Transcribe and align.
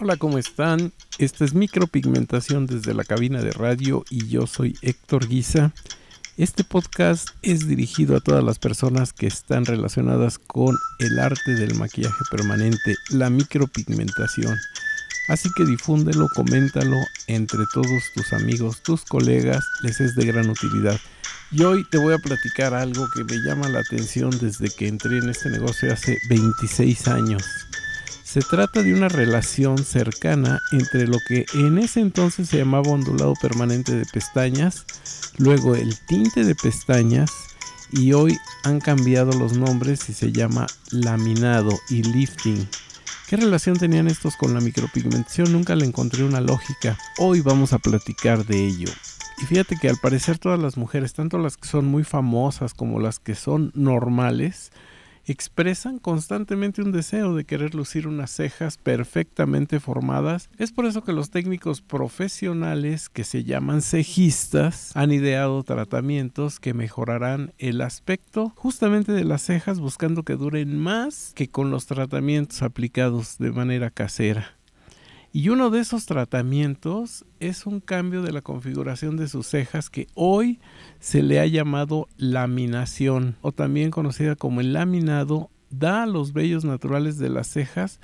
Hola, 0.00 0.16
¿cómo 0.16 0.38
están? 0.38 0.92
Esta 1.18 1.44
es 1.44 1.54
micropigmentación 1.54 2.66
desde 2.66 2.94
la 2.94 3.02
cabina 3.02 3.42
de 3.42 3.50
radio 3.50 4.04
y 4.10 4.28
yo 4.28 4.46
soy 4.46 4.78
Héctor 4.80 5.26
Guisa. 5.26 5.72
Este 6.36 6.62
podcast 6.62 7.30
es 7.42 7.66
dirigido 7.66 8.16
a 8.16 8.20
todas 8.20 8.44
las 8.44 8.60
personas 8.60 9.12
que 9.12 9.26
están 9.26 9.64
relacionadas 9.64 10.38
con 10.38 10.76
el 11.00 11.18
arte 11.18 11.54
del 11.56 11.74
maquillaje 11.74 12.24
permanente, 12.30 12.94
la 13.10 13.28
micropigmentación. 13.28 14.56
Así 15.26 15.48
que 15.56 15.64
difúndelo, 15.64 16.28
coméntalo 16.32 16.96
entre 17.26 17.64
todos 17.74 18.04
tus 18.14 18.32
amigos, 18.32 18.80
tus 18.84 19.04
colegas, 19.04 19.64
les 19.82 20.00
es 20.00 20.14
de 20.14 20.26
gran 20.26 20.48
utilidad. 20.48 21.00
Y 21.50 21.64
hoy 21.64 21.84
te 21.90 21.98
voy 21.98 22.14
a 22.14 22.18
platicar 22.18 22.72
algo 22.72 23.08
que 23.12 23.24
me 23.24 23.40
llama 23.40 23.68
la 23.68 23.80
atención 23.80 24.30
desde 24.40 24.70
que 24.70 24.86
entré 24.86 25.18
en 25.18 25.30
este 25.30 25.50
negocio 25.50 25.92
hace 25.92 26.18
26 26.28 27.08
años. 27.08 27.42
Se 28.28 28.40
trata 28.42 28.82
de 28.82 28.92
una 28.92 29.08
relación 29.08 29.78
cercana 29.78 30.60
entre 30.70 31.06
lo 31.06 31.16
que 31.26 31.46
en 31.54 31.78
ese 31.78 32.00
entonces 32.00 32.50
se 32.50 32.58
llamaba 32.58 32.90
ondulado 32.90 33.32
permanente 33.40 33.96
de 33.96 34.04
pestañas, 34.04 34.84
luego 35.38 35.74
el 35.74 35.98
tinte 36.06 36.44
de 36.44 36.54
pestañas 36.54 37.30
y 37.90 38.12
hoy 38.12 38.36
han 38.64 38.80
cambiado 38.80 39.32
los 39.32 39.54
nombres 39.54 40.10
y 40.10 40.12
se 40.12 40.30
llama 40.30 40.66
laminado 40.90 41.70
y 41.88 42.02
lifting. 42.02 42.68
¿Qué 43.30 43.38
relación 43.38 43.78
tenían 43.78 44.08
estos 44.08 44.36
con 44.36 44.52
la 44.52 44.60
micropigmentación? 44.60 45.50
Nunca 45.50 45.74
le 45.74 45.86
encontré 45.86 46.22
una 46.22 46.42
lógica. 46.42 46.98
Hoy 47.16 47.40
vamos 47.40 47.72
a 47.72 47.78
platicar 47.78 48.44
de 48.44 48.66
ello. 48.66 48.90
Y 49.40 49.46
fíjate 49.46 49.78
que 49.80 49.88
al 49.88 49.96
parecer 49.96 50.38
todas 50.38 50.60
las 50.60 50.76
mujeres, 50.76 51.14
tanto 51.14 51.38
las 51.38 51.56
que 51.56 51.66
son 51.66 51.86
muy 51.86 52.04
famosas 52.04 52.74
como 52.74 53.00
las 53.00 53.20
que 53.20 53.34
son 53.34 53.72
normales, 53.74 54.70
expresan 55.32 55.98
constantemente 55.98 56.82
un 56.82 56.92
deseo 56.92 57.34
de 57.34 57.44
querer 57.44 57.74
lucir 57.74 58.06
unas 58.06 58.30
cejas 58.30 58.78
perfectamente 58.78 59.80
formadas. 59.80 60.50
Es 60.58 60.72
por 60.72 60.86
eso 60.86 61.04
que 61.04 61.12
los 61.12 61.30
técnicos 61.30 61.80
profesionales 61.80 63.08
que 63.08 63.24
se 63.24 63.44
llaman 63.44 63.82
cejistas 63.82 64.94
han 64.94 65.12
ideado 65.12 65.62
tratamientos 65.62 66.60
que 66.60 66.74
mejorarán 66.74 67.52
el 67.58 67.80
aspecto 67.80 68.52
justamente 68.56 69.12
de 69.12 69.24
las 69.24 69.42
cejas 69.42 69.80
buscando 69.80 70.22
que 70.22 70.36
duren 70.36 70.78
más 70.78 71.32
que 71.34 71.48
con 71.48 71.70
los 71.70 71.86
tratamientos 71.86 72.62
aplicados 72.62 73.38
de 73.38 73.52
manera 73.52 73.90
casera. 73.90 74.57
Y 75.38 75.50
uno 75.50 75.70
de 75.70 75.78
esos 75.78 76.04
tratamientos 76.04 77.24
es 77.38 77.64
un 77.64 77.78
cambio 77.78 78.22
de 78.22 78.32
la 78.32 78.42
configuración 78.42 79.16
de 79.16 79.28
sus 79.28 79.46
cejas 79.46 79.88
que 79.88 80.08
hoy 80.14 80.58
se 80.98 81.22
le 81.22 81.38
ha 81.38 81.46
llamado 81.46 82.08
laminación 82.16 83.36
o 83.40 83.52
también 83.52 83.92
conocida 83.92 84.34
como 84.34 84.60
el 84.60 84.72
laminado, 84.72 85.48
da 85.70 86.02
a 86.02 86.06
los 86.06 86.32
vellos 86.32 86.64
naturales 86.64 87.18
de 87.18 87.28
las 87.28 87.46
cejas 87.46 88.00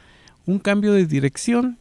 un 0.46 0.60
cambio 0.60 0.92
de 0.92 1.06
dirección. 1.06 1.76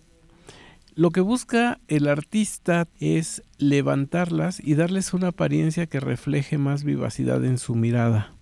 Lo 0.95 1.11
que 1.11 1.21
busca 1.21 1.79
el 1.87 2.07
artista 2.07 2.87
es 2.99 3.43
levantarlas 3.59 4.59
y 4.59 4.73
darles 4.73 5.13
una 5.13 5.27
apariencia 5.27 5.85
que 5.85 5.99
refleje 5.99 6.57
más 6.57 6.83
vivacidad 6.83 7.45
en 7.45 7.59
su 7.59 7.75
mirada. 7.75 8.33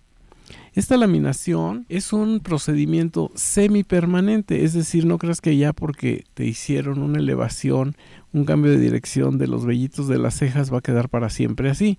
Esta 0.74 0.96
laminación 0.96 1.84
es 1.88 2.12
un 2.12 2.40
procedimiento 2.40 3.30
semipermanente, 3.34 4.64
es 4.64 4.72
decir, 4.72 5.04
no 5.04 5.18
creas 5.18 5.40
que 5.40 5.56
ya 5.56 5.72
porque 5.72 6.24
te 6.34 6.46
hicieron 6.46 7.02
una 7.02 7.18
elevación, 7.18 7.94
un 8.32 8.44
cambio 8.44 8.70
de 8.70 8.78
dirección 8.78 9.36
de 9.36 9.48
los 9.48 9.66
vellitos 9.66 10.08
de 10.08 10.18
las 10.18 10.34
cejas 10.34 10.72
va 10.72 10.78
a 10.78 10.82
quedar 10.82 11.10
para 11.10 11.28
siempre 11.28 11.68
así 11.68 11.98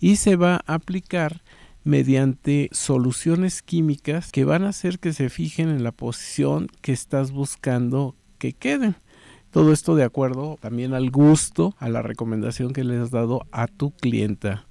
y 0.00 0.16
se 0.16 0.36
va 0.36 0.62
a 0.66 0.74
aplicar 0.74 1.42
mediante 1.84 2.70
soluciones 2.72 3.60
químicas 3.60 4.32
que 4.32 4.44
van 4.44 4.64
a 4.64 4.70
hacer 4.70 4.98
que 4.98 5.12
se 5.12 5.28
fijen 5.28 5.68
en 5.68 5.84
la 5.84 5.92
posición 5.92 6.68
que 6.80 6.92
estás 6.92 7.30
buscando 7.30 8.16
que 8.38 8.54
queden. 8.54 8.96
Todo 9.50 9.72
esto 9.72 9.94
de 9.94 10.02
acuerdo 10.02 10.58
también 10.60 10.94
al 10.94 11.10
gusto, 11.10 11.76
a 11.78 11.88
la 11.88 12.02
recomendación 12.02 12.72
que 12.72 12.84
le 12.84 12.96
has 12.96 13.10
dado 13.10 13.46
a 13.52 13.66
tu 13.66 13.90
clienta. 13.90 14.66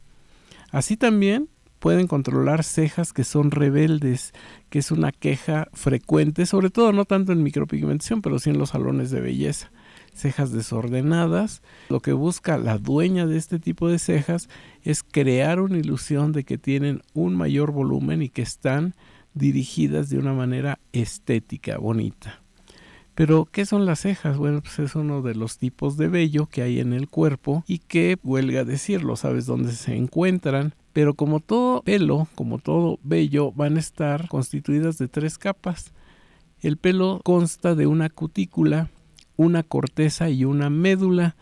Así 0.71 0.97
también 0.97 1.49
pueden 1.83 2.07
controlar 2.07 2.63
cejas 2.63 3.11
que 3.11 3.25
son 3.25 3.51
rebeldes, 3.51 4.31
que 4.69 4.79
es 4.79 4.89
una 4.89 5.11
queja 5.11 5.67
frecuente, 5.73 6.45
sobre 6.45 6.69
todo 6.69 6.93
no 6.93 7.03
tanto 7.03 7.33
en 7.33 7.43
micropigmentación, 7.43 8.21
pero 8.21 8.39
sí 8.39 8.49
en 8.51 8.57
los 8.57 8.69
salones 8.69 9.11
de 9.11 9.19
belleza. 9.19 9.69
Cejas 10.13 10.53
desordenadas. 10.53 11.61
Lo 11.89 11.99
que 11.99 12.13
busca 12.13 12.57
la 12.57 12.77
dueña 12.77 13.25
de 13.25 13.35
este 13.35 13.59
tipo 13.59 13.89
de 13.89 13.99
cejas 13.99 14.47
es 14.83 15.03
crear 15.03 15.59
una 15.59 15.77
ilusión 15.77 16.31
de 16.31 16.45
que 16.45 16.57
tienen 16.57 17.01
un 17.13 17.35
mayor 17.35 17.73
volumen 17.73 18.21
y 18.21 18.29
que 18.29 18.43
están 18.43 18.95
dirigidas 19.33 20.09
de 20.09 20.19
una 20.19 20.31
manera 20.31 20.79
estética, 20.93 21.79
bonita. 21.79 22.41
Pero, 23.13 23.45
¿qué 23.51 23.65
son 23.65 23.85
las 23.85 23.99
cejas? 23.99 24.37
Bueno, 24.37 24.61
pues 24.61 24.79
es 24.79 24.95
uno 24.95 25.21
de 25.21 25.35
los 25.35 25.57
tipos 25.57 25.97
de 25.97 26.07
vello 26.07 26.45
que 26.45 26.61
hay 26.61 26.79
en 26.79 26.93
el 26.93 27.09
cuerpo 27.09 27.65
y 27.67 27.79
que, 27.79 28.19
huelga 28.23 28.63
decirlo, 28.63 29.17
sabes 29.17 29.45
dónde 29.45 29.73
se 29.73 29.97
encuentran, 29.97 30.75
pero 30.93 31.15
como 31.15 31.39
todo 31.39 31.81
pelo, 31.81 32.27
como 32.35 32.59
todo 32.59 32.99
vello, 33.03 33.51
van 33.51 33.77
a 33.77 33.79
estar 33.79 34.27
constituidas 34.27 34.97
de 34.99 35.07
tres 35.07 35.37
capas. 35.37 35.91
El 36.61 36.77
pelo 36.77 37.19
consta 37.23 37.75
de 37.75 37.87
una 37.87 38.09
cutícula, 38.09 38.89
una 39.35 39.63
corteza 39.63 40.29
y 40.29 40.45
una 40.45 40.69
médula. 40.69 41.35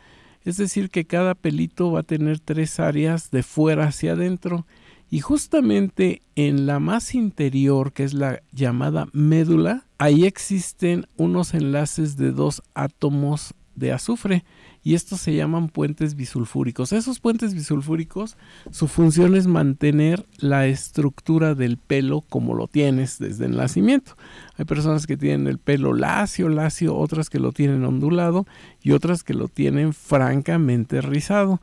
Es 0.44 0.58
decir, 0.58 0.90
que 0.90 1.06
cada 1.06 1.36
pelito 1.36 1.92
va 1.92 2.00
a 2.00 2.04
tener 2.04 2.40
tres 2.40 2.80
áreas 2.80 3.30
de 3.30 3.44
fuera 3.44 3.88
hacia 3.88 4.14
adentro. 4.14 4.66
Y 5.10 5.20
justamente 5.20 6.22
en 6.36 6.66
la 6.66 6.80
más 6.80 7.14
interior, 7.14 7.92
que 7.92 8.06
es 8.06 8.14
la 8.14 8.42
llamada 8.54 9.10
médula, 9.12 9.86
ahí 9.98 10.24
existen 10.24 11.06
unos 11.18 11.54
enlaces 11.54 12.16
de 12.16 12.32
dos 12.32 12.64
átomos 12.74 13.54
de 13.76 13.92
azufre 13.92 14.44
y 14.84 14.96
estos 14.96 15.22
se 15.22 15.36
llaman 15.36 15.70
puentes 15.70 16.16
bisulfúricos. 16.16 16.92
Esos 16.92 17.20
puentes 17.20 17.54
bisulfúricos, 17.54 18.38
su 18.72 18.88
función 18.88 19.36
es 19.36 19.48
mantener 19.48 20.26
la 20.38 20.68
estructura 20.68 21.54
del 21.54 21.78
pelo 21.78 22.22
como 22.22 22.56
lo 22.56 22.68
tienes 22.68 23.20
desde 23.20 23.46
el 23.46 23.56
nacimiento. 23.56 24.18
Hay 24.58 24.66
personas 24.66 25.06
que 25.06 25.18
tienen 25.18 25.48
el 25.48 25.60
pelo 25.60 25.94
lacio, 25.94 26.50
lacio, 26.50 26.96
otras 26.96 27.30
que 27.30 27.40
lo 27.40 27.52
tienen 27.52 27.86
ondulado 27.86 28.48
y 28.82 28.92
otras 28.92 29.24
que 29.24 29.34
lo 29.34 29.48
tienen 29.48 29.94
francamente 29.94 31.02
rizado. 31.02 31.62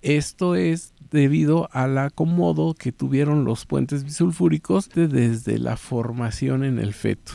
Esto 0.00 0.54
es 0.54 0.92
debido 1.10 1.68
al 1.72 1.96
acomodo 1.98 2.74
que 2.74 2.92
tuvieron 2.92 3.44
los 3.44 3.66
puentes 3.66 4.04
bisulfúricos 4.04 4.88
desde 4.88 5.58
la 5.58 5.76
formación 5.76 6.64
en 6.64 6.78
el 6.78 6.92
feto. 6.92 7.32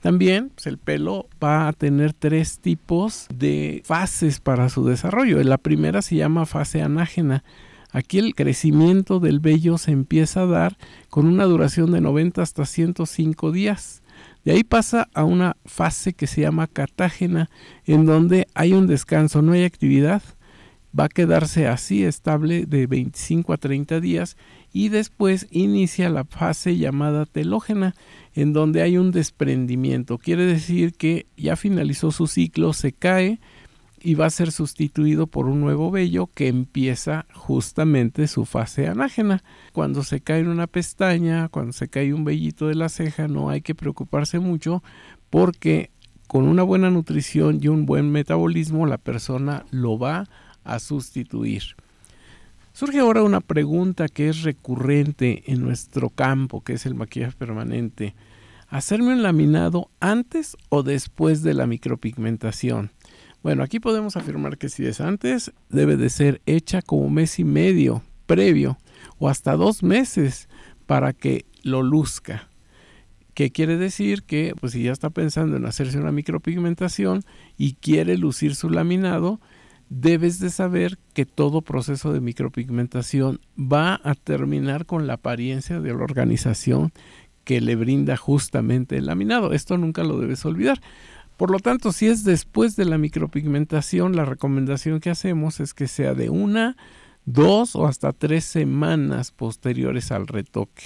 También 0.00 0.50
pues, 0.50 0.66
el 0.66 0.78
pelo 0.78 1.28
va 1.42 1.68
a 1.68 1.72
tener 1.72 2.12
tres 2.12 2.60
tipos 2.60 3.26
de 3.34 3.82
fases 3.84 4.40
para 4.40 4.68
su 4.68 4.84
desarrollo. 4.84 5.42
La 5.42 5.58
primera 5.58 6.02
se 6.02 6.16
llama 6.16 6.46
fase 6.46 6.82
anágena. 6.82 7.42
Aquí 7.90 8.18
el 8.18 8.34
crecimiento 8.34 9.18
del 9.18 9.40
vello 9.40 9.78
se 9.78 9.92
empieza 9.92 10.42
a 10.42 10.46
dar 10.46 10.76
con 11.08 11.26
una 11.26 11.44
duración 11.44 11.90
de 11.90 12.00
90 12.00 12.42
hasta 12.42 12.64
105 12.64 13.50
días. 13.50 14.02
De 14.44 14.52
ahí 14.52 14.62
pasa 14.62 15.08
a 15.14 15.24
una 15.24 15.56
fase 15.64 16.12
que 16.12 16.26
se 16.26 16.42
llama 16.42 16.66
catágena, 16.66 17.50
en 17.86 18.06
donde 18.06 18.46
hay 18.54 18.72
un 18.72 18.86
descanso, 18.86 19.42
no 19.42 19.52
hay 19.52 19.64
actividad. 19.64 20.22
Va 20.98 21.04
a 21.04 21.08
quedarse 21.08 21.66
así 21.66 22.04
estable 22.04 22.66
de 22.66 22.86
25 22.86 23.52
a 23.52 23.56
30 23.56 24.00
días 24.00 24.36
y 24.72 24.88
después 24.88 25.46
inicia 25.50 26.08
la 26.08 26.24
fase 26.24 26.76
llamada 26.76 27.26
telógena, 27.26 27.94
en 28.34 28.52
donde 28.52 28.82
hay 28.82 28.98
un 28.98 29.10
desprendimiento. 29.10 30.18
Quiere 30.18 30.44
decir 30.44 30.92
que 30.92 31.26
ya 31.36 31.56
finalizó 31.56 32.10
su 32.10 32.26
ciclo, 32.26 32.72
se 32.72 32.92
cae 32.92 33.40
y 34.00 34.14
va 34.14 34.26
a 34.26 34.30
ser 34.30 34.52
sustituido 34.52 35.26
por 35.26 35.46
un 35.46 35.60
nuevo 35.60 35.90
vello 35.90 36.28
que 36.32 36.48
empieza 36.48 37.26
justamente 37.34 38.28
su 38.28 38.44
fase 38.44 38.86
anágena. 38.86 39.42
Cuando 39.72 40.02
se 40.04 40.20
cae 40.20 40.46
una 40.46 40.66
pestaña, 40.66 41.48
cuando 41.48 41.72
se 41.72 41.88
cae 41.88 42.14
un 42.14 42.24
vellito 42.24 42.68
de 42.68 42.74
la 42.74 42.88
ceja, 42.88 43.28
no 43.28 43.50
hay 43.50 43.60
que 43.60 43.74
preocuparse 43.74 44.38
mucho 44.38 44.82
porque 45.30 45.90
con 46.26 46.46
una 46.46 46.62
buena 46.62 46.90
nutrición 46.90 47.58
y 47.60 47.68
un 47.68 47.86
buen 47.86 48.10
metabolismo 48.10 48.86
la 48.86 48.98
persona 48.98 49.64
lo 49.70 49.98
va 49.98 50.28
a 50.62 50.78
sustituir. 50.78 51.74
Surge 52.78 53.00
ahora 53.00 53.24
una 53.24 53.40
pregunta 53.40 54.06
que 54.06 54.28
es 54.28 54.44
recurrente 54.44 55.42
en 55.50 55.64
nuestro 55.64 56.10
campo, 56.10 56.62
que 56.62 56.74
es 56.74 56.86
el 56.86 56.94
maquillaje 56.94 57.36
permanente. 57.36 58.14
¿Hacerme 58.68 59.14
un 59.14 59.22
laminado 59.24 59.90
antes 59.98 60.56
o 60.68 60.84
después 60.84 61.42
de 61.42 61.54
la 61.54 61.66
micropigmentación? 61.66 62.92
Bueno, 63.42 63.64
aquí 63.64 63.80
podemos 63.80 64.16
afirmar 64.16 64.58
que 64.58 64.68
si 64.68 64.86
es 64.86 65.00
antes, 65.00 65.50
debe 65.70 65.96
de 65.96 66.08
ser 66.08 66.40
hecha 66.46 66.80
como 66.80 67.10
mes 67.10 67.40
y 67.40 67.44
medio 67.44 68.04
previo 68.26 68.78
o 69.18 69.28
hasta 69.28 69.56
dos 69.56 69.82
meses 69.82 70.48
para 70.86 71.12
que 71.12 71.46
lo 71.64 71.82
luzca. 71.82 72.48
¿Qué 73.34 73.50
quiere 73.50 73.76
decir? 73.76 74.22
Que 74.22 74.54
pues 74.54 74.70
si 74.74 74.84
ya 74.84 74.92
está 74.92 75.10
pensando 75.10 75.56
en 75.56 75.66
hacerse 75.66 75.98
una 75.98 76.12
micropigmentación 76.12 77.24
y 77.56 77.72
quiere 77.72 78.16
lucir 78.16 78.54
su 78.54 78.70
laminado, 78.70 79.40
debes 79.90 80.38
de 80.38 80.50
saber 80.50 80.98
que 81.14 81.26
todo 81.26 81.62
proceso 81.62 82.12
de 82.12 82.20
micropigmentación 82.20 83.40
va 83.58 84.00
a 84.04 84.14
terminar 84.14 84.86
con 84.86 85.06
la 85.06 85.14
apariencia 85.14 85.80
de 85.80 85.94
la 85.94 86.02
organización 86.02 86.92
que 87.44 87.60
le 87.60 87.76
brinda 87.76 88.16
justamente 88.16 88.98
el 88.98 89.06
laminado. 89.06 89.52
Esto 89.52 89.78
nunca 89.78 90.04
lo 90.04 90.18
debes 90.18 90.44
olvidar. 90.44 90.80
Por 91.38 91.50
lo 91.50 91.60
tanto, 91.60 91.92
si 91.92 92.06
es 92.08 92.24
después 92.24 92.76
de 92.76 92.84
la 92.84 92.98
micropigmentación, 92.98 94.16
la 94.16 94.24
recomendación 94.24 95.00
que 95.00 95.10
hacemos 95.10 95.60
es 95.60 95.72
que 95.72 95.86
sea 95.86 96.12
de 96.12 96.30
una, 96.30 96.76
dos 97.24 97.76
o 97.76 97.86
hasta 97.86 98.12
tres 98.12 98.44
semanas 98.44 99.30
posteriores 99.30 100.10
al 100.10 100.26
retoque. 100.26 100.84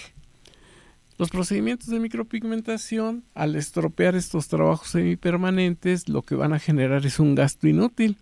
Los 1.18 1.30
procedimientos 1.30 1.88
de 1.88 2.00
micropigmentación, 2.00 3.24
al 3.34 3.56
estropear 3.56 4.14
estos 4.14 4.48
trabajos 4.48 4.88
semipermanentes, 4.88 6.08
lo 6.08 6.22
que 6.22 6.34
van 6.34 6.52
a 6.52 6.58
generar 6.58 7.06
es 7.06 7.18
un 7.18 7.34
gasto 7.34 7.66
inútil. 7.66 8.18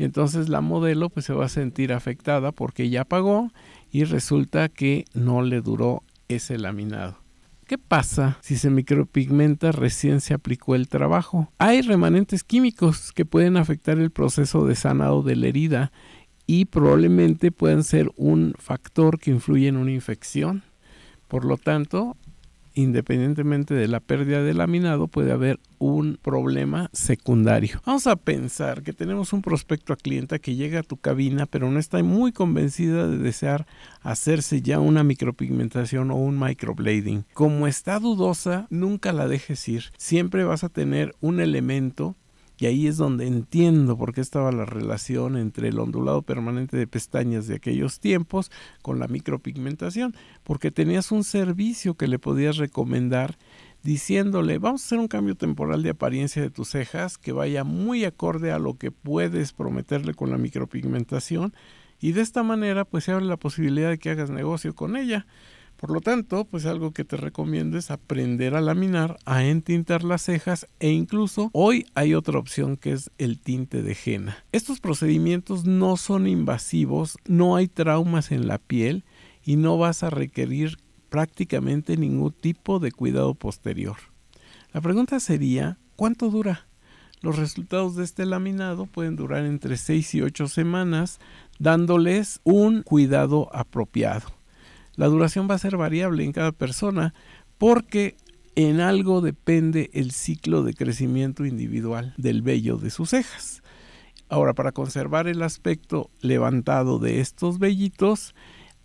Y 0.00 0.04
entonces 0.04 0.48
la 0.48 0.62
modelo 0.62 1.10
pues 1.10 1.26
se 1.26 1.34
va 1.34 1.44
a 1.44 1.50
sentir 1.50 1.92
afectada 1.92 2.52
porque 2.52 2.88
ya 2.88 3.04
pagó 3.04 3.52
y 3.92 4.04
resulta 4.04 4.70
que 4.70 5.04
no 5.12 5.42
le 5.42 5.60
duró 5.60 6.04
ese 6.28 6.56
laminado. 6.56 7.18
¿Qué 7.66 7.76
pasa 7.76 8.38
si 8.40 8.56
se 8.56 8.70
micropigmenta 8.70 9.72
recién 9.72 10.22
se 10.22 10.32
aplicó 10.32 10.74
el 10.74 10.88
trabajo? 10.88 11.52
Hay 11.58 11.82
remanentes 11.82 12.44
químicos 12.44 13.12
que 13.12 13.26
pueden 13.26 13.58
afectar 13.58 13.98
el 13.98 14.10
proceso 14.10 14.64
de 14.64 14.74
sanado 14.74 15.22
de 15.22 15.36
la 15.36 15.48
herida 15.48 15.92
y 16.46 16.64
probablemente 16.64 17.52
puedan 17.52 17.84
ser 17.84 18.10
un 18.16 18.54
factor 18.56 19.18
que 19.18 19.32
influye 19.32 19.68
en 19.68 19.76
una 19.76 19.92
infección. 19.92 20.62
Por 21.28 21.44
lo 21.44 21.58
tanto, 21.58 22.16
independientemente 22.74 23.74
de 23.74 23.88
la 23.88 24.00
pérdida 24.00 24.42
de 24.42 24.54
laminado, 24.54 25.08
puede 25.08 25.32
haber 25.32 25.58
un 25.78 26.18
problema 26.20 26.90
secundario. 26.92 27.80
Vamos 27.86 28.06
a 28.06 28.16
pensar 28.16 28.82
que 28.82 28.92
tenemos 28.92 29.32
un 29.32 29.42
prospecto 29.42 29.92
a 29.92 29.96
clienta 29.96 30.38
que 30.38 30.54
llega 30.54 30.80
a 30.80 30.84
tu 30.84 30.96
cabina, 30.96 31.46
pero 31.46 31.70
no 31.70 31.78
está 31.78 32.02
muy 32.02 32.32
convencida 32.32 33.08
de 33.08 33.18
desear 33.18 33.66
hacerse 34.02 34.62
ya 34.62 34.80
una 34.80 35.04
micropigmentación 35.04 36.10
o 36.10 36.16
un 36.16 36.38
microblading. 36.38 37.24
Como 37.34 37.66
está 37.66 37.98
dudosa, 37.98 38.66
nunca 38.70 39.12
la 39.12 39.28
dejes 39.28 39.68
ir. 39.68 39.84
Siempre 39.96 40.44
vas 40.44 40.64
a 40.64 40.68
tener 40.68 41.14
un 41.20 41.40
elemento 41.40 42.16
y 42.60 42.66
ahí 42.66 42.86
es 42.86 42.98
donde 42.98 43.26
entiendo 43.26 43.96
por 43.96 44.12
qué 44.12 44.20
estaba 44.20 44.52
la 44.52 44.66
relación 44.66 45.38
entre 45.38 45.68
el 45.68 45.78
ondulado 45.78 46.20
permanente 46.20 46.76
de 46.76 46.86
pestañas 46.86 47.46
de 47.46 47.54
aquellos 47.54 48.00
tiempos 48.00 48.52
con 48.82 48.98
la 48.98 49.08
micropigmentación, 49.08 50.14
porque 50.44 50.70
tenías 50.70 51.10
un 51.10 51.24
servicio 51.24 51.94
que 51.94 52.06
le 52.06 52.18
podías 52.18 52.58
recomendar 52.58 53.38
diciéndole, 53.82 54.58
vamos 54.58 54.82
a 54.82 54.84
hacer 54.84 54.98
un 54.98 55.08
cambio 55.08 55.36
temporal 55.36 55.82
de 55.82 55.90
apariencia 55.90 56.42
de 56.42 56.50
tus 56.50 56.68
cejas 56.68 57.16
que 57.16 57.32
vaya 57.32 57.64
muy 57.64 58.04
acorde 58.04 58.52
a 58.52 58.58
lo 58.58 58.74
que 58.74 58.90
puedes 58.90 59.54
prometerle 59.54 60.12
con 60.12 60.30
la 60.30 60.36
micropigmentación 60.36 61.54
y 61.98 62.12
de 62.12 62.20
esta 62.20 62.42
manera 62.42 62.84
pues 62.84 63.04
se 63.04 63.12
abre 63.12 63.24
la 63.24 63.38
posibilidad 63.38 63.88
de 63.88 63.98
que 63.98 64.10
hagas 64.10 64.28
negocio 64.28 64.74
con 64.74 64.96
ella. 64.96 65.26
Por 65.80 65.92
lo 65.92 66.02
tanto, 66.02 66.44
pues 66.44 66.66
algo 66.66 66.92
que 66.92 67.06
te 67.06 67.16
recomiendo 67.16 67.78
es 67.78 67.90
aprender 67.90 68.54
a 68.54 68.60
laminar, 68.60 69.16
a 69.24 69.44
entintar 69.46 70.04
las 70.04 70.20
cejas 70.20 70.66
e 70.78 70.90
incluso 70.90 71.48
hoy 71.54 71.86
hay 71.94 72.12
otra 72.12 72.38
opción 72.38 72.76
que 72.76 72.92
es 72.92 73.10
el 73.16 73.40
tinte 73.40 73.82
de 73.82 73.96
henna. 74.04 74.44
Estos 74.52 74.78
procedimientos 74.78 75.64
no 75.64 75.96
son 75.96 76.26
invasivos, 76.26 77.16
no 77.26 77.56
hay 77.56 77.66
traumas 77.66 78.30
en 78.30 78.46
la 78.46 78.58
piel 78.58 79.04
y 79.42 79.56
no 79.56 79.78
vas 79.78 80.02
a 80.02 80.10
requerir 80.10 80.76
prácticamente 81.08 81.96
ningún 81.96 82.32
tipo 82.32 82.78
de 82.78 82.92
cuidado 82.92 83.32
posterior. 83.32 83.96
La 84.74 84.82
pregunta 84.82 85.18
sería, 85.18 85.78
¿cuánto 85.96 86.28
dura? 86.28 86.66
Los 87.22 87.38
resultados 87.38 87.96
de 87.96 88.04
este 88.04 88.26
laminado 88.26 88.84
pueden 88.84 89.16
durar 89.16 89.46
entre 89.46 89.78
6 89.78 90.14
y 90.14 90.20
8 90.20 90.46
semanas 90.46 91.20
dándoles 91.58 92.40
un 92.44 92.82
cuidado 92.82 93.48
apropiado. 93.56 94.39
La 94.94 95.06
duración 95.06 95.48
va 95.50 95.54
a 95.54 95.58
ser 95.58 95.76
variable 95.76 96.24
en 96.24 96.32
cada 96.32 96.52
persona 96.52 97.14
porque 97.58 98.16
en 98.56 98.80
algo 98.80 99.20
depende 99.20 99.90
el 99.92 100.10
ciclo 100.10 100.62
de 100.62 100.74
crecimiento 100.74 101.46
individual 101.46 102.14
del 102.16 102.42
vello 102.42 102.76
de 102.76 102.90
sus 102.90 103.10
cejas. 103.10 103.62
Ahora, 104.28 104.54
para 104.54 104.72
conservar 104.72 105.26
el 105.26 105.42
aspecto 105.42 106.10
levantado 106.20 106.98
de 106.98 107.20
estos 107.20 107.58
vellitos, 107.58 108.34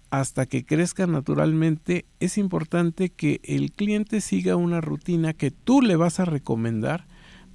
hasta 0.10 0.46
que 0.46 0.66
crezcan 0.66 1.12
naturalmente, 1.12 2.06
es 2.20 2.38
importante 2.38 3.10
que 3.10 3.42
el 3.44 3.72
cliente 3.72 4.22
siga 4.22 4.56
una 4.56 4.82
rutina 4.82 5.34
que 5.34 5.52
tú 5.52 5.82
le 5.82 5.96
vas 5.96 6.20
a 6.20 6.26
recomendar 6.26 7.06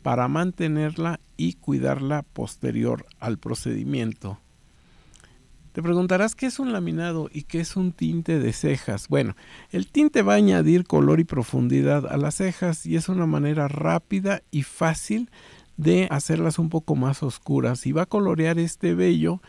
para 0.02 0.28
mantenerla 0.28 1.20
y 1.36 1.54
cuidarla 1.54 2.22
posterior 2.22 3.06
al 3.18 3.38
procedimiento. 3.38 4.38
Te 5.72 5.82
preguntarás 5.82 6.34
qué 6.34 6.46
es 6.46 6.58
un 6.58 6.72
laminado 6.72 7.30
y 7.32 7.42
qué 7.42 7.60
es 7.60 7.76
un 7.76 7.92
tinte 7.92 8.40
de 8.40 8.52
cejas. 8.52 9.06
Bueno, 9.08 9.36
el 9.70 9.86
tinte 9.86 10.22
va 10.22 10.32
a 10.32 10.36
añadir 10.36 10.84
color 10.84 11.20
y 11.20 11.24
profundidad 11.24 12.06
a 12.06 12.16
las 12.16 12.36
cejas 12.36 12.86
y 12.86 12.96
es 12.96 13.08
una 13.08 13.26
manera 13.26 13.68
rápida 13.68 14.42
y 14.50 14.62
fácil 14.62 15.30
de 15.76 16.08
hacerlas 16.10 16.58
un 16.58 16.70
poco 16.70 16.96
más 16.96 17.22
oscuras 17.22 17.86
y 17.86 17.92
va 17.92 18.02
a 18.02 18.06
colorear 18.06 18.58
este 18.58 18.94
vello 18.94 19.40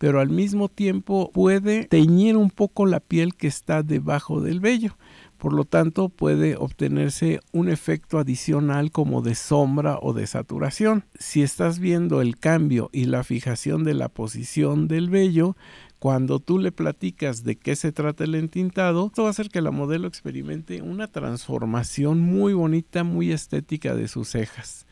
pero 0.00 0.18
al 0.20 0.30
mismo 0.30 0.70
tiempo 0.70 1.30
puede 1.30 1.84
teñir 1.84 2.38
un 2.38 2.48
poco 2.48 2.86
la 2.86 3.00
piel 3.00 3.34
que 3.34 3.46
está 3.46 3.82
debajo 3.82 4.40
del 4.40 4.58
vello. 4.58 4.96
Por 5.40 5.54
lo 5.54 5.64
tanto, 5.64 6.10
puede 6.10 6.54
obtenerse 6.56 7.40
un 7.50 7.70
efecto 7.70 8.18
adicional 8.18 8.92
como 8.92 9.22
de 9.22 9.34
sombra 9.34 9.98
o 10.02 10.12
de 10.12 10.26
saturación. 10.26 11.04
Si 11.18 11.40
estás 11.40 11.78
viendo 11.78 12.20
el 12.20 12.36
cambio 12.36 12.90
y 12.92 13.06
la 13.06 13.24
fijación 13.24 13.82
de 13.82 13.94
la 13.94 14.10
posición 14.10 14.86
del 14.86 15.08
vello, 15.08 15.56
cuando 15.98 16.40
tú 16.40 16.58
le 16.58 16.72
platicas 16.72 17.42
de 17.42 17.56
qué 17.56 17.74
se 17.74 17.90
trata 17.90 18.24
el 18.24 18.34
entintado, 18.34 19.06
esto 19.06 19.22
va 19.22 19.28
a 19.28 19.30
hacer 19.30 19.48
que 19.48 19.62
la 19.62 19.70
modelo 19.70 20.08
experimente 20.08 20.82
una 20.82 21.06
transformación 21.06 22.20
muy 22.20 22.52
bonita, 22.52 23.02
muy 23.02 23.32
estética 23.32 23.94
de 23.94 24.08
sus 24.08 24.28
cejas. 24.28 24.86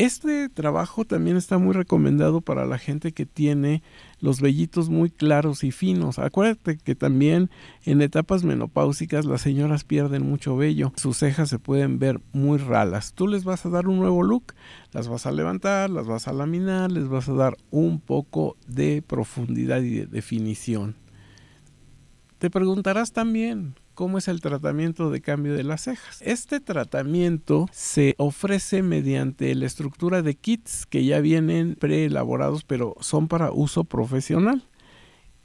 Este 0.00 0.48
trabajo 0.48 1.04
también 1.04 1.36
está 1.36 1.58
muy 1.58 1.74
recomendado 1.74 2.40
para 2.40 2.64
la 2.64 2.78
gente 2.78 3.12
que 3.12 3.26
tiene 3.26 3.82
los 4.18 4.40
vellitos 4.40 4.88
muy 4.88 5.10
claros 5.10 5.62
y 5.62 5.72
finos. 5.72 6.18
Acuérdate 6.18 6.78
que 6.78 6.94
también 6.94 7.50
en 7.84 8.00
etapas 8.00 8.42
menopáusicas 8.42 9.26
las 9.26 9.42
señoras 9.42 9.84
pierden 9.84 10.26
mucho 10.26 10.56
vello. 10.56 10.94
Sus 10.96 11.18
cejas 11.18 11.50
se 11.50 11.58
pueden 11.58 11.98
ver 11.98 12.22
muy 12.32 12.56
ralas. 12.56 13.12
Tú 13.12 13.28
les 13.28 13.44
vas 13.44 13.66
a 13.66 13.68
dar 13.68 13.88
un 13.88 13.98
nuevo 13.98 14.22
look, 14.22 14.54
las 14.92 15.06
vas 15.06 15.26
a 15.26 15.32
levantar, 15.32 15.90
las 15.90 16.06
vas 16.06 16.28
a 16.28 16.32
laminar, 16.32 16.90
les 16.90 17.06
vas 17.06 17.28
a 17.28 17.34
dar 17.34 17.58
un 17.70 18.00
poco 18.00 18.56
de 18.66 19.02
profundidad 19.02 19.82
y 19.82 19.90
de 19.90 20.06
definición. 20.06 20.96
Te 22.38 22.48
preguntarás 22.48 23.12
también, 23.12 23.74
cómo 24.00 24.16
es 24.16 24.28
el 24.28 24.40
tratamiento 24.40 25.10
de 25.10 25.20
cambio 25.20 25.52
de 25.52 25.62
las 25.62 25.82
cejas. 25.82 26.22
Este 26.22 26.58
tratamiento 26.58 27.68
se 27.70 28.14
ofrece 28.16 28.82
mediante 28.82 29.54
la 29.54 29.66
estructura 29.66 30.22
de 30.22 30.36
kits 30.36 30.86
que 30.86 31.04
ya 31.04 31.20
vienen 31.20 31.76
preelaborados 31.78 32.64
pero 32.64 32.94
son 33.00 33.28
para 33.28 33.52
uso 33.52 33.84
profesional. 33.84 34.64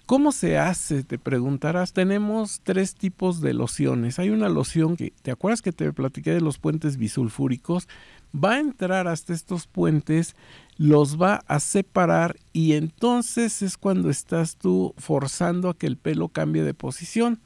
¿Cómo 0.06 0.32
se 0.32 0.58
hace? 0.58 1.04
Te 1.04 1.20
preguntarás. 1.20 1.92
Tenemos 1.92 2.62
tres 2.64 2.96
tipos 2.96 3.42
de 3.42 3.54
lociones. 3.54 4.20
Hay 4.20 4.30
una 4.30 4.48
loción 4.48 4.96
que, 4.96 5.12
¿te 5.22 5.32
acuerdas 5.32 5.62
que 5.62 5.74
te 5.74 5.92
platiqué 5.92 6.32
de 6.32 6.40
los 6.40 6.58
puentes 6.58 6.96
bisulfúricos? 6.96 7.90
Va 8.34 8.54
a 8.54 8.60
entrar 8.60 9.10
hasta 9.10 9.34
estos 9.34 9.68
puentes, 9.68 10.34
los 10.78 11.22
va 11.22 11.42
a 11.48 11.60
separar 11.60 12.38
y 12.54 12.72
entonces 12.74 13.62
es 13.62 13.76
cuando 13.76 14.10
estás 14.10 14.56
tú 14.56 14.94
forzando 14.98 15.68
a 15.68 15.78
que 15.78 15.88
el 15.88 15.98
pelo 15.98 16.30
cambie 16.30 16.64
de 16.64 16.74
posición 16.74 17.42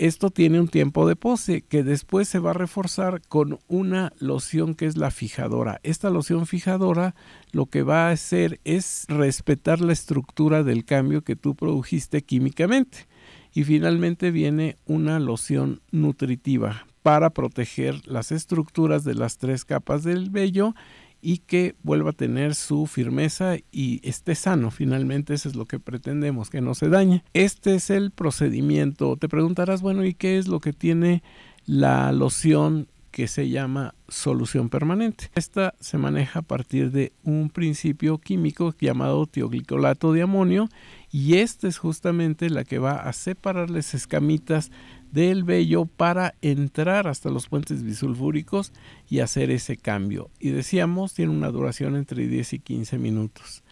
esto 0.00 0.30
tiene 0.30 0.58
un 0.58 0.68
tiempo 0.68 1.06
de 1.06 1.14
pose 1.14 1.60
que 1.60 1.82
después 1.82 2.26
se 2.26 2.38
va 2.38 2.52
a 2.52 2.54
reforzar 2.54 3.20
con 3.28 3.58
una 3.68 4.14
loción 4.18 4.74
que 4.74 4.86
es 4.86 4.96
la 4.96 5.10
fijadora. 5.10 5.78
Esta 5.82 6.08
loción 6.08 6.46
fijadora 6.46 7.14
lo 7.52 7.66
que 7.66 7.82
va 7.82 8.08
a 8.08 8.12
hacer 8.12 8.60
es 8.64 9.04
respetar 9.08 9.82
la 9.82 9.92
estructura 9.92 10.62
del 10.62 10.86
cambio 10.86 11.20
que 11.20 11.36
tú 11.36 11.54
produjiste 11.54 12.22
químicamente. 12.22 13.08
Y 13.52 13.64
finalmente 13.64 14.30
viene 14.30 14.78
una 14.86 15.20
loción 15.20 15.82
nutritiva 15.90 16.86
para 17.02 17.28
proteger 17.28 18.06
las 18.06 18.32
estructuras 18.32 19.04
de 19.04 19.14
las 19.14 19.36
tres 19.36 19.66
capas 19.66 20.02
del 20.02 20.30
vello 20.30 20.74
y 21.22 21.38
que 21.38 21.74
vuelva 21.82 22.10
a 22.10 22.14
tener 22.14 22.54
su 22.54 22.86
firmeza 22.86 23.56
y 23.70 24.00
esté 24.02 24.34
sano. 24.34 24.70
Finalmente 24.70 25.34
eso 25.34 25.48
es 25.48 25.54
lo 25.54 25.66
que 25.66 25.78
pretendemos, 25.78 26.50
que 26.50 26.60
no 26.60 26.74
se 26.74 26.88
dañe. 26.88 27.24
Este 27.34 27.74
es 27.74 27.90
el 27.90 28.10
procedimiento. 28.10 29.16
Te 29.16 29.28
preguntarás, 29.28 29.82
bueno, 29.82 30.04
¿y 30.04 30.14
qué 30.14 30.38
es 30.38 30.48
lo 30.48 30.60
que 30.60 30.72
tiene 30.72 31.22
la 31.66 32.12
loción 32.12 32.88
que 33.10 33.26
se 33.26 33.48
llama 33.48 33.94
solución 34.08 34.68
permanente. 34.68 35.30
Esta 35.34 35.74
se 35.80 35.98
maneja 35.98 36.40
a 36.40 36.42
partir 36.42 36.90
de 36.90 37.12
un 37.24 37.50
principio 37.50 38.18
químico 38.18 38.74
llamado 38.80 39.26
tioglicolato 39.26 40.12
de 40.12 40.22
amonio 40.22 40.68
y 41.10 41.36
esta 41.36 41.66
es 41.66 41.78
justamente 41.78 42.50
la 42.50 42.64
que 42.64 42.78
va 42.78 42.96
a 42.96 43.12
separar 43.12 43.68
las 43.70 43.94
escamitas 43.94 44.70
del 45.12 45.44
vello 45.44 45.86
para 45.86 46.34
entrar 46.42 47.08
hasta 47.08 47.30
los 47.30 47.48
puentes 47.48 47.82
bisulfúricos 47.82 48.72
y 49.08 49.20
hacer 49.20 49.50
ese 49.50 49.76
cambio. 49.76 50.30
Y 50.38 50.50
decíamos, 50.50 51.14
tiene 51.14 51.32
una 51.32 51.50
duración 51.50 51.96
entre 51.96 52.26
10 52.26 52.54
y 52.54 52.58
15 52.58 52.98
minutos. 52.98 53.62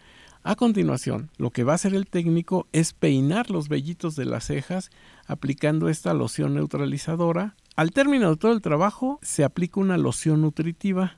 A 0.43 0.55
continuación, 0.55 1.29
lo 1.37 1.51
que 1.51 1.63
va 1.63 1.73
a 1.73 1.75
hacer 1.75 1.93
el 1.93 2.07
técnico 2.07 2.67
es 2.71 2.93
peinar 2.93 3.51
los 3.51 3.67
vellitos 3.67 4.15
de 4.15 4.25
las 4.25 4.45
cejas 4.45 4.89
aplicando 5.27 5.89
esta 5.89 6.13
loción 6.13 6.55
neutralizadora. 6.55 7.55
Al 7.75 7.91
término 7.91 8.29
de 8.29 8.37
todo 8.37 8.53
el 8.53 8.61
trabajo, 8.61 9.19
se 9.21 9.43
aplica 9.43 9.81
una 9.81 9.97
loción 9.97 10.41
nutritiva 10.41 11.17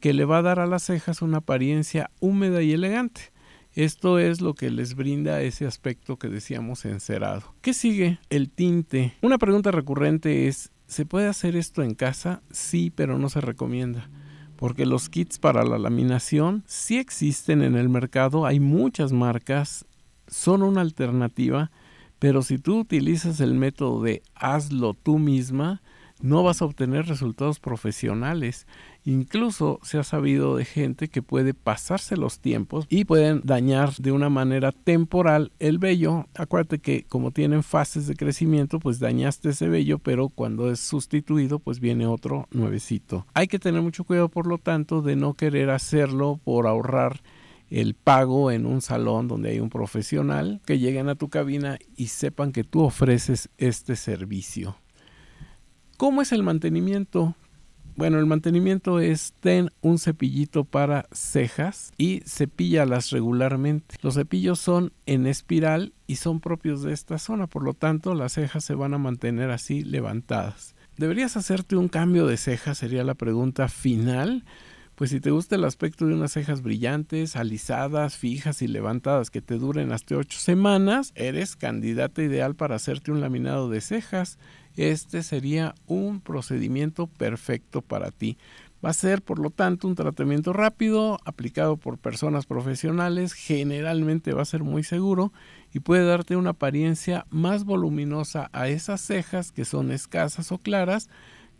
que 0.00 0.12
le 0.12 0.24
va 0.24 0.38
a 0.38 0.42
dar 0.42 0.58
a 0.58 0.66
las 0.66 0.82
cejas 0.82 1.22
una 1.22 1.38
apariencia 1.38 2.10
húmeda 2.20 2.62
y 2.62 2.72
elegante. 2.72 3.32
Esto 3.76 4.18
es 4.18 4.40
lo 4.40 4.54
que 4.54 4.70
les 4.70 4.94
brinda 4.94 5.42
ese 5.42 5.66
aspecto 5.66 6.16
que 6.16 6.30
decíamos 6.30 6.86
encerado. 6.86 7.54
¿Qué 7.60 7.74
sigue? 7.74 8.18
El 8.30 8.48
tinte. 8.48 9.12
Una 9.20 9.36
pregunta 9.36 9.70
recurrente 9.70 10.48
es, 10.48 10.72
¿se 10.86 11.04
puede 11.04 11.26
hacer 11.26 11.56
esto 11.56 11.82
en 11.82 11.94
casa? 11.94 12.40
Sí, 12.50 12.90
pero 12.90 13.18
no 13.18 13.28
se 13.28 13.42
recomienda. 13.42 14.08
Porque 14.56 14.86
los 14.86 15.10
kits 15.10 15.38
para 15.38 15.62
la 15.62 15.76
laminación 15.76 16.64
sí 16.66 16.96
existen 16.96 17.60
en 17.60 17.76
el 17.76 17.90
mercado, 17.90 18.46
hay 18.46 18.60
muchas 18.60 19.12
marcas, 19.12 19.84
son 20.26 20.62
una 20.62 20.80
alternativa, 20.80 21.70
pero 22.18 22.40
si 22.40 22.56
tú 22.56 22.78
utilizas 22.78 23.40
el 23.40 23.52
método 23.52 24.02
de 24.02 24.22
hazlo 24.34 24.94
tú 24.94 25.18
misma, 25.18 25.82
no 26.22 26.42
vas 26.42 26.62
a 26.62 26.64
obtener 26.64 27.06
resultados 27.06 27.60
profesionales. 27.60 28.66
Incluso 29.06 29.78
se 29.84 29.98
ha 29.98 30.02
sabido 30.02 30.56
de 30.56 30.64
gente 30.64 31.06
que 31.06 31.22
puede 31.22 31.54
pasarse 31.54 32.16
los 32.16 32.40
tiempos 32.40 32.86
y 32.88 33.04
pueden 33.04 33.40
dañar 33.44 33.94
de 33.94 34.10
una 34.10 34.30
manera 34.30 34.72
temporal 34.72 35.52
el 35.60 35.78
vello. 35.78 36.26
Acuérdate 36.34 36.80
que 36.80 37.04
como 37.04 37.30
tienen 37.30 37.62
fases 37.62 38.08
de 38.08 38.16
crecimiento, 38.16 38.80
pues 38.80 38.98
dañaste 38.98 39.50
ese 39.50 39.68
vello, 39.68 40.00
pero 40.00 40.28
cuando 40.28 40.72
es 40.72 40.80
sustituido, 40.80 41.60
pues 41.60 41.78
viene 41.78 42.08
otro 42.08 42.48
nuevecito. 42.50 43.26
Hay 43.32 43.46
que 43.46 43.60
tener 43.60 43.80
mucho 43.80 44.02
cuidado, 44.02 44.28
por 44.28 44.48
lo 44.48 44.58
tanto, 44.58 45.02
de 45.02 45.14
no 45.14 45.34
querer 45.34 45.70
hacerlo 45.70 46.40
por 46.42 46.66
ahorrar 46.66 47.20
el 47.70 47.94
pago 47.94 48.50
en 48.50 48.66
un 48.66 48.80
salón 48.80 49.28
donde 49.28 49.50
hay 49.50 49.60
un 49.60 49.70
profesional 49.70 50.60
que 50.66 50.80
lleguen 50.80 51.08
a 51.08 51.14
tu 51.14 51.28
cabina 51.28 51.78
y 51.96 52.08
sepan 52.08 52.50
que 52.50 52.64
tú 52.64 52.82
ofreces 52.82 53.50
este 53.56 53.94
servicio. 53.94 54.76
¿Cómo 55.96 56.22
es 56.22 56.32
el 56.32 56.42
mantenimiento? 56.42 57.36
Bueno, 57.96 58.18
el 58.18 58.26
mantenimiento 58.26 59.00
es 59.00 59.32
ten 59.40 59.70
un 59.80 59.98
cepillito 59.98 60.64
para 60.64 61.08
cejas 61.12 61.92
y 61.96 62.20
cepíllalas 62.26 63.08
regularmente. 63.08 63.96
Los 64.02 64.16
cepillos 64.16 64.58
son 64.60 64.92
en 65.06 65.26
espiral 65.26 65.94
y 66.06 66.16
son 66.16 66.40
propios 66.40 66.82
de 66.82 66.92
esta 66.92 67.16
zona, 67.16 67.46
por 67.46 67.64
lo 67.64 67.72
tanto 67.72 68.14
las 68.14 68.34
cejas 68.34 68.64
se 68.64 68.74
van 68.74 68.92
a 68.92 68.98
mantener 68.98 69.50
así 69.50 69.82
levantadas. 69.82 70.74
¿Deberías 70.98 71.38
hacerte 71.38 71.76
un 71.76 71.88
cambio 71.88 72.26
de 72.26 72.36
cejas? 72.36 72.76
Sería 72.76 73.02
la 73.02 73.14
pregunta 73.14 73.66
final. 73.68 74.44
Pues 74.94 75.10
si 75.10 75.20
te 75.20 75.30
gusta 75.30 75.56
el 75.56 75.64
aspecto 75.64 76.06
de 76.06 76.14
unas 76.14 76.32
cejas 76.32 76.62
brillantes, 76.62 77.36
alisadas, 77.36 78.16
fijas 78.16 78.62
y 78.62 78.66
levantadas 78.66 79.30
que 79.30 79.42
te 79.42 79.58
duren 79.58 79.92
hasta 79.92 80.16
8 80.16 80.38
semanas, 80.38 81.12
eres 81.14 81.54
candidata 81.54 82.22
ideal 82.22 82.54
para 82.56 82.76
hacerte 82.76 83.10
un 83.10 83.20
laminado 83.20 83.68
de 83.68 83.82
cejas. 83.82 84.38
Este 84.76 85.22
sería 85.22 85.74
un 85.86 86.20
procedimiento 86.20 87.06
perfecto 87.06 87.82
para 87.82 88.10
ti. 88.10 88.36
Va 88.84 88.90
a 88.90 88.94
ser, 88.94 89.22
por 89.22 89.38
lo 89.38 89.50
tanto, 89.50 89.88
un 89.88 89.94
tratamiento 89.94 90.52
rápido, 90.52 91.18
aplicado 91.24 91.78
por 91.78 91.98
personas 91.98 92.44
profesionales, 92.44 93.32
generalmente 93.32 94.34
va 94.34 94.42
a 94.42 94.44
ser 94.44 94.62
muy 94.62 94.84
seguro 94.84 95.32
y 95.72 95.80
puede 95.80 96.04
darte 96.04 96.36
una 96.36 96.50
apariencia 96.50 97.26
más 97.30 97.64
voluminosa 97.64 98.50
a 98.52 98.68
esas 98.68 99.00
cejas 99.00 99.50
que 99.50 99.64
son 99.64 99.90
escasas 99.90 100.52
o 100.52 100.58
claras, 100.58 101.08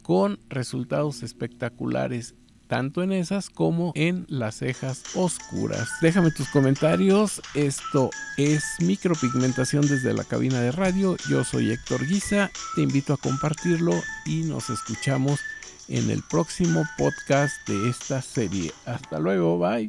con 0.02 0.38
resultados 0.48 1.24
espectaculares 1.24 2.36
tanto 2.66 3.02
en 3.02 3.12
esas 3.12 3.50
como 3.50 3.92
en 3.94 4.26
las 4.28 4.56
cejas 4.56 5.02
oscuras. 5.14 5.88
Déjame 6.00 6.30
tus 6.30 6.48
comentarios. 6.48 7.40
Esto 7.54 8.10
es 8.36 8.64
micropigmentación 8.80 9.86
desde 9.86 10.14
la 10.14 10.24
cabina 10.24 10.60
de 10.60 10.72
radio. 10.72 11.16
Yo 11.28 11.44
soy 11.44 11.70
Héctor 11.70 12.06
Guisa. 12.06 12.50
Te 12.74 12.82
invito 12.82 13.12
a 13.12 13.16
compartirlo 13.16 13.92
y 14.24 14.42
nos 14.42 14.70
escuchamos 14.70 15.40
en 15.88 16.10
el 16.10 16.22
próximo 16.22 16.84
podcast 16.98 17.54
de 17.68 17.88
esta 17.88 18.22
serie. 18.22 18.72
Hasta 18.84 19.18
luego, 19.18 19.58
bye. 19.58 19.84